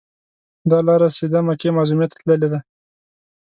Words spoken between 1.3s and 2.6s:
مکې معظمې ته تللې ده.